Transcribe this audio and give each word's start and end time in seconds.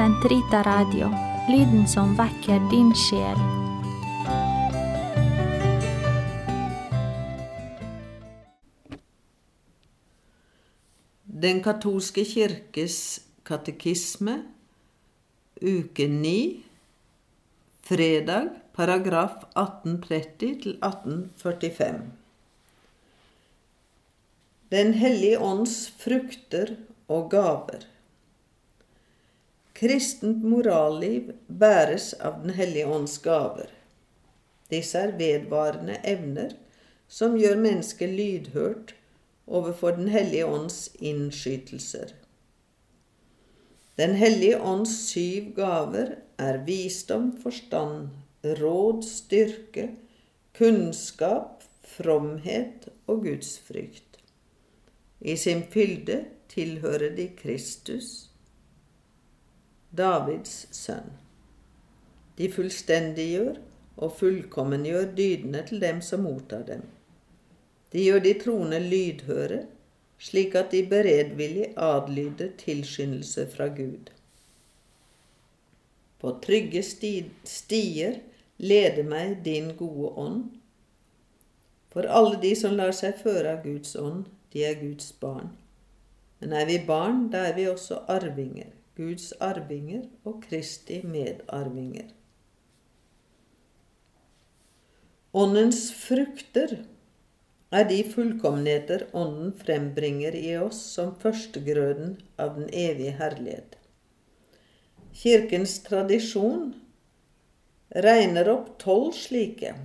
Sentrita 0.00 0.62
Radio, 0.64 1.10
lyden 1.52 1.82
som 1.88 2.14
vekker 2.16 2.62
din 2.70 2.88
sjel. 2.96 3.40
Den 11.44 11.60
katolske 11.60 12.24
kirkes 12.24 12.96
katekisme, 13.44 14.38
uke 15.60 16.08
9, 16.08 16.34
fredag, 17.92 18.56
paragraf 18.72 19.36
1830 19.52 20.56
til 20.64 20.80
1845. 20.80 22.02
Den 24.72 24.96
hellige 25.04 25.46
ånds 25.52 25.80
frukter 26.00 26.78
og 27.04 27.34
gaver. 27.36 27.90
Kristent 29.80 30.42
moralliv 30.44 31.30
bæres 31.48 32.10
av 32.20 32.42
Den 32.42 32.52
hellige 32.52 32.86
ånds 32.92 33.14
gaver. 33.24 33.70
Disse 34.68 35.00
er 35.00 35.14
vedvarende 35.16 35.96
evner 36.04 36.52
som 37.08 37.38
gjør 37.40 37.56
mennesket 37.62 38.12
lydhørt 38.12 38.92
overfor 39.48 39.96
Den 39.96 40.12
hellige 40.12 40.44
ånds 40.44 40.90
innskytelser. 41.00 42.12
Den 43.96 44.14
hellige 44.20 44.60
ånds 44.60 44.98
syv 45.08 45.54
gaver 45.56 46.14
er 46.38 46.60
visdom, 46.68 47.32
forstand, 47.40 48.10
råd, 48.44 49.02
styrke, 49.04 49.90
kunnskap, 50.56 51.64
fromhet 51.96 52.90
og 53.06 53.24
gudsfrykt. 53.24 54.20
I 55.20 55.36
sin 55.40 55.64
fylde 55.72 56.26
tilhører 56.52 57.16
de 57.16 57.30
Kristus, 57.36 58.29
Davids 59.96 60.68
sønn. 60.74 61.10
De 62.38 62.46
fullstendiggjør 62.52 63.58
og 64.00 64.14
fullkommengjør 64.20 65.10
dydene 65.18 65.64
til 65.66 65.82
dem 65.82 65.98
som 66.04 66.22
mottar 66.24 66.62
dem. 66.68 66.86
De 67.92 68.04
gjør 68.04 68.22
de 68.22 68.34
troende 68.38 68.78
lydhøre, 68.84 69.64
slik 70.20 70.54
at 70.54 70.70
de 70.70 70.84
beredvillig 70.86 71.72
adlyder 71.76 72.54
tilskyndelse 72.60 73.48
fra 73.50 73.66
Gud. 73.74 74.12
På 76.20 76.36
trygge 76.44 76.82
stier 76.84 78.20
leder 78.60 79.06
meg 79.08 79.40
din 79.44 79.72
gode 79.76 80.10
ånd. 80.20 80.42
For 81.90 82.06
alle 82.06 82.38
de 82.42 82.52
som 82.54 82.76
lar 82.78 82.92
seg 82.94 83.18
føre 83.24 83.56
av 83.56 83.64
Guds 83.64 83.96
ånd, 83.98 84.28
de 84.52 84.62
er 84.68 84.78
Guds 84.78 85.10
barn. 85.18 85.50
Men 86.40 86.52
er 86.56 86.68
vi 86.68 86.78
barn, 86.86 87.26
da 87.32 87.48
er 87.48 87.56
vi 87.56 87.66
også 87.68 88.04
arvinger, 88.08 88.70
Guds 88.98 89.32
arvinger 89.40 90.08
og 90.24 90.42
Kristi 90.48 91.00
medarvinger. 91.06 92.10
Åndens 95.32 95.92
frukter 95.94 96.80
er 97.70 97.84
de 97.86 98.00
fullkommenheter 98.02 99.04
Ånden 99.14 99.52
frembringer 99.54 100.34
i 100.34 100.56
oss 100.58 100.80
som 100.96 101.12
førstegrøden 101.22 102.16
av 102.38 102.56
den 102.58 102.66
evige 102.74 103.14
herlighet. 103.20 103.76
Kirkens 105.14 105.76
tradisjon 105.86 106.72
regner 107.94 108.50
opp 108.50 108.72
tolv 108.82 109.12
slike. 109.14 109.76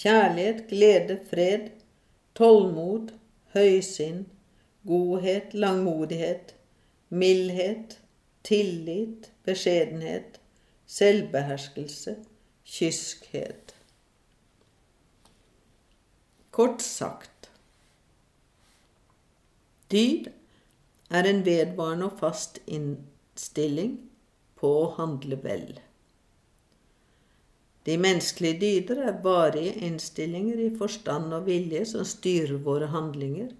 Kjærlighet, 0.00 0.64
glede, 0.70 1.18
fred, 1.28 1.68
tålmod, 2.36 3.12
høysinn, 3.52 4.24
godhet, 4.88 5.52
langmodighet, 5.52 6.54
mildhet, 7.10 7.98
tillit, 8.42 9.30
beskjedenhet, 9.44 10.40
selvbeherskelse, 10.86 12.16
kyskhet. 12.64 13.74
Kort 16.50 16.82
sagt 16.82 17.50
Dyd 19.90 20.30
er 21.10 21.26
en 21.26 21.44
vedvarende 21.46 22.06
og 22.06 22.18
fast 22.20 22.60
innstilling 22.70 23.96
på 24.60 24.70
å 24.84 24.90
handle 24.94 25.38
vel. 25.42 25.72
De 27.88 27.96
menneskelige 27.98 28.60
dyder 28.60 29.00
er 29.08 29.18
varige 29.24 29.72
innstillinger 29.86 30.60
i 30.62 30.68
forstand 30.78 31.34
og 31.34 31.48
vilje 31.48 31.82
som 31.90 32.06
styrer 32.06 32.60
våre 32.62 32.90
handlinger, 32.92 33.50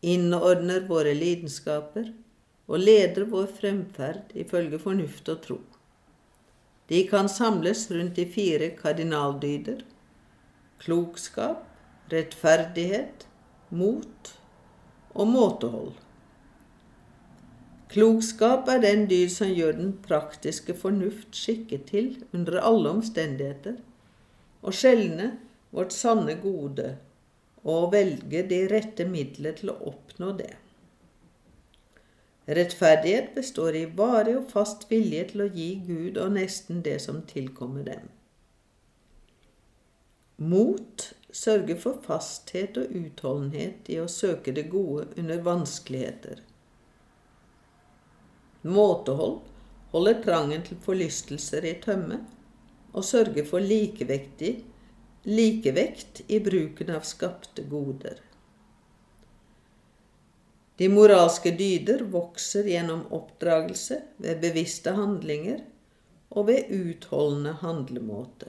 innordner 0.00 0.86
våre 0.88 1.12
lidenskaper 1.18 2.08
og 2.70 2.78
leder 2.78 3.26
vår 3.26 3.50
fremferd 3.58 4.30
ifølge 4.38 4.78
fornuft 4.78 5.28
og 5.32 5.42
tro. 5.42 5.58
De 6.90 7.02
kan 7.10 7.28
samles 7.30 7.88
rundt 7.90 8.16
de 8.18 8.26
fire 8.30 8.70
kardinaldyder 8.78 9.82
klokskap, 10.80 11.66
rettferdighet, 12.12 13.26
mot 13.70 14.30
og 15.14 15.28
måtehold. 15.28 15.92
Klokskap 17.90 18.70
er 18.70 18.82
den 18.84 19.06
dyd 19.10 19.30
som 19.34 19.50
gjør 19.50 19.76
den 19.76 19.92
praktiske 20.04 20.74
fornuft 20.78 21.34
skikket 21.36 21.88
til 21.90 22.10
under 22.32 22.60
alle 22.62 22.94
omstendigheter, 22.96 23.80
og 24.62 24.76
skjelne 24.76 25.32
vårt 25.74 25.94
sanne 25.94 26.36
gode 26.42 26.94
og 27.66 27.90
velge 27.92 28.44
de 28.48 28.60
rette 28.70 29.04
midler 29.08 29.56
til 29.58 29.72
å 29.72 29.78
oppnå 29.90 30.32
det. 30.38 30.52
Rettferdighet 32.50 33.34
består 33.34 33.76
i 33.78 33.84
varig 33.96 34.32
og 34.40 34.48
fast 34.50 34.88
vilje 34.90 35.22
til 35.32 35.44
å 35.44 35.52
gi 35.54 35.68
Gud 35.86 36.16
og 36.18 36.32
nesten 36.34 36.80
det 36.82 36.96
som 37.04 37.20
tilkommer 37.28 37.84
dem. 37.86 38.08
Mot 40.40 41.04
sørger 41.30 41.78
for 41.78 42.00
fasthet 42.02 42.78
og 42.80 42.90
utholdenhet 42.96 43.90
i 43.92 44.00
å 44.02 44.08
søke 44.10 44.54
det 44.56 44.66
gode 44.72 45.06
under 45.20 45.42
vanskeligheter. 45.46 46.40
Måtehold 48.66 49.38
holder 49.92 50.18
trangen 50.24 50.64
til 50.66 50.80
forlystelser 50.82 51.64
i 51.70 51.74
tømme 51.84 52.18
og 52.90 53.04
sørger 53.06 53.46
for 53.46 53.60
likevekt 53.62 54.42
i 56.26 56.40
bruken 56.42 56.90
av 56.96 57.06
skapte 57.06 57.62
goder. 57.70 58.18
De 60.80 60.88
moralske 60.88 61.50
dyder 61.52 62.06
vokser 62.08 62.64
gjennom 62.64 63.02
oppdragelse 63.12 63.98
ved 64.16 64.38
bevisste 64.40 64.94
handlinger 64.96 65.58
og 66.32 66.46
ved 66.48 66.70
utholdende 66.72 67.52
handlemåte. 67.60 68.48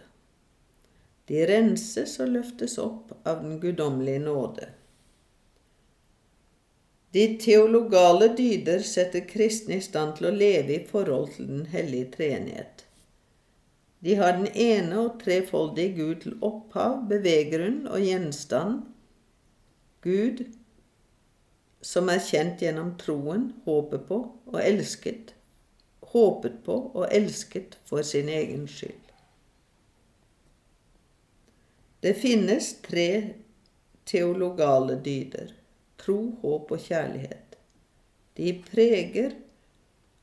De 1.28 1.42
renses 1.50 2.14
og 2.24 2.32
løftes 2.32 2.78
opp 2.80 3.12
av 3.28 3.42
den 3.44 3.58
guddommelige 3.60 4.22
nåde. 4.24 4.70
De 7.12 7.26
teologale 7.44 8.32
dyder 8.40 8.80
setter 8.88 9.28
kristne 9.28 9.82
i 9.82 9.84
stand 9.84 10.16
til 10.22 10.30
å 10.30 10.34
leve 10.38 10.78
i 10.78 10.86
forhold 10.88 11.34
til 11.36 11.52
Den 11.52 11.68
hellige 11.74 12.14
treenighet. 12.16 12.86
De 14.00 14.16
har 14.16 14.40
den 14.40 14.48
ene 14.56 15.04
og 15.04 15.20
trefoldige 15.20 15.98
Gud 16.00 16.24
til 16.24 16.40
opphav, 16.40 17.02
beveggrunn 17.12 17.84
og 17.92 18.00
gjenstand. 18.08 18.82
Gud, 20.08 20.46
som 21.82 22.10
er 22.14 22.22
kjent 22.24 22.62
gjennom 22.62 22.96
troen, 23.02 23.52
håpet 23.66 24.08
på 24.08 24.20
og 24.52 24.60
elsket, 24.62 25.34
håpet 26.14 26.60
på 26.66 26.78
og 26.92 27.08
elsket 27.10 27.78
for 27.90 28.06
sin 28.06 28.30
egen 28.30 28.68
skyld. 28.70 28.98
Det 32.02 32.14
finnes 32.18 32.76
tre 32.86 33.10
teologale 34.10 34.98
dyder 35.06 35.58
tro, 36.02 36.18
håp 36.42 36.74
og 36.74 36.82
kjærlighet. 36.82 37.58
De 38.38 38.54
preger 38.66 39.36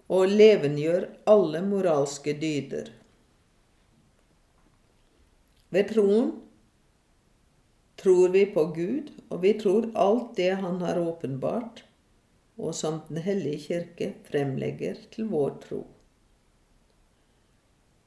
og 0.09 0.31
levengjør 0.33 1.07
alle 1.29 1.63
moralske 1.67 2.35
dyder. 2.41 2.91
Ved 5.75 5.91
troen 5.93 6.31
tror 7.99 8.29
vi 8.35 8.47
på 8.47 8.65
Gud, 8.75 9.11
og 9.29 9.43
vi 9.43 9.53
tror 9.59 9.91
alt 9.95 10.37
det 10.37 10.51
Han 10.63 10.81
har 10.81 11.01
åpenbart, 11.01 11.85
og 12.57 12.75
som 12.75 13.01
Den 13.09 13.23
hellige 13.23 13.59
kirke 13.69 14.13
fremlegger 14.31 14.99
til 15.11 15.31
vår 15.31 15.59
tro. 15.69 15.87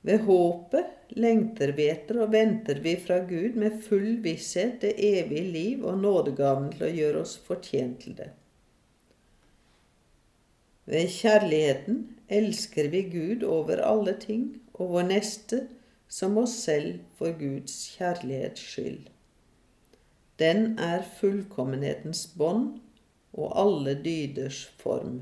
Ved 0.01 0.23
håpet 0.25 1.13
lengter 1.13 1.75
vi 1.77 1.85
etter 1.91 2.23
og 2.23 2.31
venter 2.33 2.79
vi 2.81 2.95
fra 2.97 3.19
Gud 3.29 3.57
med 3.61 3.83
full 3.85 4.15
visshet 4.23 4.79
det 4.81 4.95
evige 4.97 5.51
liv 5.53 5.83
og 5.85 5.99
nådegaven 6.01 6.71
til 6.73 6.87
å 6.87 6.93
gjøre 6.95 7.21
oss 7.21 7.35
fortjent 7.45 7.99
til 8.01 8.15
det. 8.17 8.31
Ved 10.89 11.05
kjærligheten 11.13 12.01
elsker 12.33 12.89
vi 12.89 13.03
Gud 13.13 13.45
over 13.45 13.83
alle 13.85 14.15
ting 14.17 14.55
og 14.73 14.95
vår 14.95 15.09
neste 15.11 15.65
som 16.11 16.39
oss 16.41 16.57
selv 16.65 16.97
for 17.19 17.37
Guds 17.37 17.77
kjærlighets 17.93 18.63
skyld. 18.73 19.03
Den 20.41 20.79
er 20.81 21.03
fullkommenhetens 21.19 22.23
bånd 22.37 22.79
og 23.37 23.53
alle 23.61 23.93
dyders 24.01 24.63
form. 24.81 25.21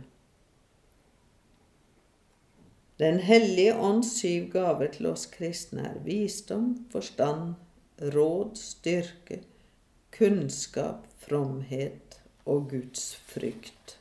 Den 3.00 3.19
hellige 3.24 3.75
ånds 3.75 4.13
syv 4.19 4.50
gaver 4.51 4.92
til 4.95 5.12
oss 5.12 5.25
kristne 5.31 5.86
er 5.92 6.00
visdom, 6.04 6.74
forstand, 6.92 7.54
råd, 8.16 8.56
styrke, 8.60 9.42
kunnskap, 10.16 11.06
fromhet 11.24 12.19
og 12.45 12.69
Guds 12.72 13.13
frykt. 13.30 13.99